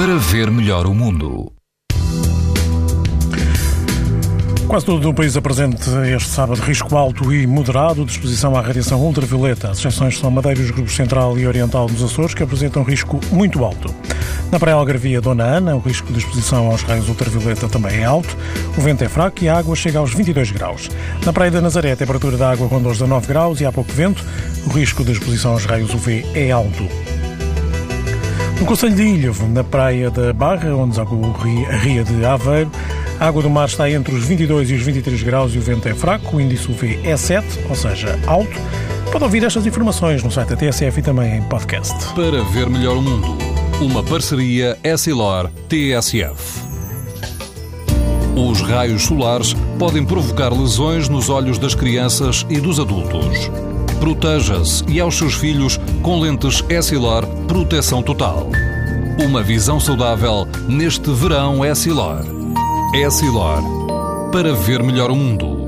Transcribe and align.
para 0.00 0.16
ver 0.16 0.50
melhor 0.50 0.86
o 0.86 0.94
mundo. 0.94 1.52
Quase 4.66 4.86
todo 4.86 5.10
o 5.10 5.12
país 5.12 5.36
apresenta 5.36 6.08
este 6.08 6.30
sábado 6.30 6.62
risco 6.62 6.96
alto 6.96 7.30
e 7.30 7.46
moderado 7.46 8.06
de 8.06 8.12
exposição 8.12 8.56
à 8.56 8.62
radiação 8.62 8.98
ultravioleta. 8.98 9.68
As 9.68 9.78
exceções 9.78 10.18
são 10.18 10.30
Madeira 10.30 10.58
e 10.58 10.62
os 10.62 10.70
grupos 10.70 10.96
central 10.96 11.38
e 11.38 11.46
oriental 11.46 11.86
dos 11.86 12.02
Açores, 12.02 12.32
que 12.32 12.42
apresentam 12.42 12.82
risco 12.82 13.20
muito 13.30 13.62
alto. 13.62 13.94
Na 14.50 14.58
Praia 14.58 14.76
Algarvia 14.76 15.20
Dona 15.20 15.44
Ana, 15.44 15.76
o 15.76 15.80
risco 15.80 16.10
de 16.14 16.20
exposição 16.20 16.70
aos 16.70 16.80
raios 16.80 17.06
ultravioleta 17.06 17.68
também 17.68 17.98
é 17.98 18.04
alto. 18.06 18.34
O 18.78 18.80
vento 18.80 19.04
é 19.04 19.08
fraco 19.08 19.44
e 19.44 19.50
a 19.50 19.58
água 19.58 19.76
chega 19.76 19.98
aos 19.98 20.14
22 20.14 20.50
graus. 20.50 20.88
Na 21.26 21.32
Praia 21.34 21.50
da 21.50 21.60
Nazaré, 21.60 21.92
a 21.92 21.96
temperatura 21.96 22.38
da 22.38 22.50
água 22.50 22.66
ronda 22.66 22.88
os 22.88 22.96
19 22.96 23.26
graus 23.26 23.60
e 23.60 23.66
há 23.66 23.72
pouco 23.72 23.92
vento. 23.92 24.24
O 24.66 24.70
risco 24.70 25.04
de 25.04 25.12
exposição 25.12 25.52
aos 25.52 25.66
raios 25.66 25.92
UV 25.92 26.24
é 26.34 26.50
alto. 26.50 26.88
No 28.60 28.66
Conselho 28.66 28.94
de 28.94 29.02
Ilhavo, 29.02 29.48
na 29.48 29.64
Praia 29.64 30.10
da 30.10 30.34
Barra, 30.34 30.76
onde 30.76 30.90
deságua 30.90 31.34
a 31.70 31.76
Ria 31.78 32.04
de 32.04 32.22
Aveiro, 32.26 32.70
a 33.18 33.26
água 33.26 33.42
do 33.42 33.48
mar 33.48 33.66
está 33.66 33.90
entre 33.90 34.14
os 34.14 34.22
22 34.24 34.70
e 34.70 34.74
os 34.74 34.82
23 34.82 35.22
graus 35.22 35.54
e 35.54 35.58
o 35.58 35.62
vento 35.62 35.88
é 35.88 35.94
fraco, 35.94 36.36
o 36.36 36.40
índice 36.40 36.70
UV 36.70 37.00
é 37.02 37.16
7, 37.16 37.46
ou 37.70 37.74
seja, 37.74 38.18
alto. 38.26 38.52
Pode 39.10 39.24
ouvir 39.24 39.44
estas 39.44 39.64
informações 39.64 40.22
no 40.22 40.30
site 40.30 40.50
da 40.50 40.56
TSF 40.56 41.00
e 41.00 41.02
também 41.02 41.38
em 41.38 41.42
podcast. 41.44 41.94
Para 42.14 42.42
ver 42.52 42.68
melhor 42.68 42.98
o 42.98 43.02
mundo, 43.02 43.38
uma 43.80 44.04
parceria 44.04 44.78
Essilor-TSF. 44.84 46.60
Os 48.36 48.60
raios 48.60 49.04
solares 49.04 49.54
podem 49.78 50.04
provocar 50.04 50.52
lesões 50.52 51.08
nos 51.08 51.30
olhos 51.30 51.58
das 51.58 51.74
crianças 51.74 52.44
e 52.50 52.60
dos 52.60 52.78
adultos. 52.78 53.50
Proteja-se 54.00 54.82
e 54.88 54.98
aos 54.98 55.18
seus 55.18 55.34
filhos 55.34 55.78
com 56.02 56.18
lentes 56.18 56.64
Essilor 56.70 57.26
Proteção 57.46 58.02
Total. 58.02 58.48
Uma 59.22 59.42
visão 59.42 59.78
saudável 59.78 60.48
neste 60.66 61.10
verão 61.10 61.62
Essilor. 61.62 62.24
Essilor. 62.94 63.62
Para 64.32 64.54
ver 64.54 64.82
melhor 64.82 65.10
o 65.10 65.14
mundo. 65.14 65.60